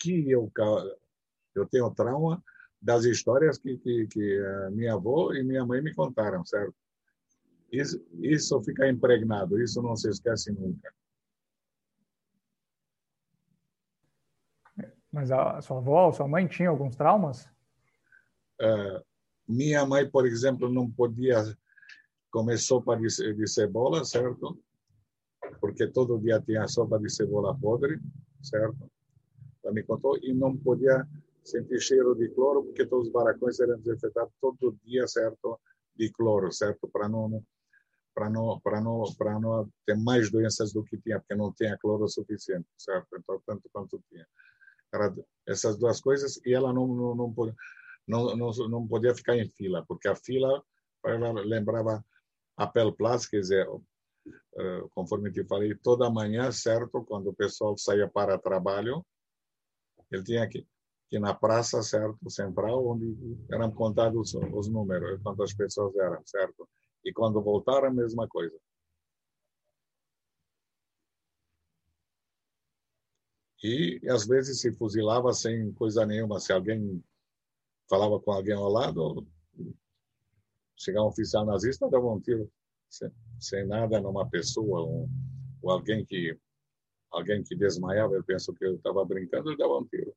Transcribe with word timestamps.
que 0.00 0.30
eu, 0.30 0.50
eu 1.54 1.66
tenho 1.68 1.90
trauma 1.90 2.42
das 2.80 3.04
histórias 3.04 3.58
que, 3.58 3.76
que, 3.76 4.06
que 4.06 4.42
minha 4.72 4.94
avó 4.94 5.32
e 5.34 5.44
minha 5.44 5.64
mãe 5.66 5.82
me 5.82 5.94
contaram, 5.94 6.44
certo? 6.44 6.74
Isso, 7.70 8.04
isso 8.20 8.60
fica 8.62 8.88
impregnado, 8.88 9.62
isso 9.62 9.80
não 9.82 9.94
se 9.94 10.08
esquece 10.08 10.50
nunca. 10.50 10.92
Mas 15.12 15.30
a 15.30 15.60
sua 15.60 15.78
avó, 15.78 16.08
a 16.08 16.12
sua 16.12 16.26
mãe 16.28 16.46
tinha 16.46 16.68
alguns 16.68 16.96
traumas? 16.96 17.46
Uh, 18.60 19.04
minha 19.46 19.84
mãe, 19.84 20.08
por 20.08 20.26
exemplo, 20.26 20.72
não 20.72 20.90
podia 20.90 21.36
comer 22.30 22.58
sopa 22.58 22.96
de, 22.96 23.08
de 23.34 23.46
cebola, 23.48 24.04
certo? 24.04 24.58
Porque 25.60 25.86
todo 25.88 26.20
dia 26.20 26.40
tinha 26.40 26.66
sopa 26.68 26.98
de 26.98 27.10
cebola 27.10 27.56
podre, 27.58 28.00
certo? 28.42 28.90
Ela 29.70 29.74
me 29.74 29.82
contou 29.84 30.18
e 30.20 30.34
não 30.34 30.56
podia 30.56 31.06
sentir 31.44 31.80
cheiro 31.80 32.14
de 32.16 32.28
cloro 32.30 32.64
porque 32.64 32.84
todos 32.84 33.06
os 33.06 33.12
barracões 33.12 33.60
eram 33.60 33.78
desinfetados 33.78 34.34
todo 34.40 34.76
dia, 34.84 35.06
certo? 35.06 35.60
De 35.94 36.10
cloro, 36.10 36.50
certo? 36.52 36.88
Para 36.88 37.08
não 37.08 37.42
para 38.12 38.28
não 38.28 38.60
para 38.60 38.80
não 38.80 39.04
para 39.16 39.38
não 39.38 39.70
ter 39.86 39.96
mais 39.96 40.30
doenças 40.30 40.72
do 40.72 40.82
que 40.82 40.98
tinha 40.98 41.20
porque 41.20 41.36
não 41.36 41.52
tinha 41.52 41.78
cloro 41.78 42.08
suficiente, 42.08 42.66
certo? 42.76 43.16
Então 43.16 43.40
tanto 43.46 43.70
quanto 43.72 44.02
tinha. 44.10 44.26
Era 44.92 45.14
essas 45.46 45.78
duas 45.78 46.00
coisas 46.00 46.40
e 46.44 46.52
ela 46.52 46.72
não 46.72 46.88
não 46.88 47.14
não 47.14 47.34
não, 48.08 48.36
não, 48.36 48.50
não 48.68 48.88
podia 48.88 49.14
ficar 49.14 49.36
em 49.36 49.48
fila 49.48 49.84
porque 49.86 50.08
a 50.08 50.16
fila 50.16 50.62
ela 51.04 51.32
lembrava 51.42 52.04
a 52.56 52.66
Pelplas, 52.66 53.26
quer 53.26 53.40
dizer, 53.40 53.66
conforme 54.90 55.30
te 55.32 55.44
falei, 55.44 55.74
toda 55.76 56.10
manhã, 56.10 56.50
certo? 56.52 57.02
Quando 57.04 57.28
o 57.28 57.34
pessoal 57.34 57.78
saía 57.78 58.06
para 58.06 58.36
trabalho, 58.36 59.02
ele 60.10 60.22
tinha 60.24 60.48
que, 60.48 60.66
que 61.08 61.18
na 61.18 61.34
praça, 61.34 61.82
certo, 61.82 62.30
central, 62.30 62.86
onde 62.86 63.16
eram 63.50 63.70
contados 63.70 64.34
os 64.34 64.68
números, 64.68 65.20
quantas 65.22 65.54
pessoas 65.54 65.94
eram, 65.96 66.20
certo? 66.26 66.68
E 67.04 67.12
quando 67.12 67.42
voltaram, 67.42 67.88
a 67.88 67.92
mesma 67.92 68.28
coisa. 68.28 68.56
E 73.62 74.00
às 74.08 74.26
vezes 74.26 74.60
se 74.60 74.72
fuzilava 74.72 75.32
sem 75.32 75.72
coisa 75.74 76.06
nenhuma. 76.06 76.40
Se 76.40 76.52
alguém 76.52 77.02
falava 77.88 78.18
com 78.20 78.32
alguém 78.32 78.54
ao 78.54 78.68
lado, 78.68 79.26
chegava 80.76 81.06
um 81.06 81.08
oficial 81.08 81.44
nazista, 81.44 81.88
dava 81.90 82.06
um 82.06 82.20
tiro 82.20 82.50
sem, 82.88 83.10
sem 83.38 83.66
nada 83.66 84.00
numa 84.00 84.28
pessoa, 84.28 84.86
um, 84.86 85.08
ou 85.62 85.70
alguém 85.70 86.04
que 86.04 86.38
alguém 87.10 87.42
que 87.42 87.56
desmaiava, 87.56 88.14
eu 88.14 88.24
penso 88.24 88.54
que 88.54 88.64
eu 88.64 88.76
estava 88.76 89.04
brincando, 89.04 89.50
ele 89.50 89.58
dava 89.58 89.78
um 89.78 89.84
tiro. 89.84 90.14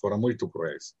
Foram 0.00 0.18
muito 0.18 0.48
cruéis. 0.48 0.94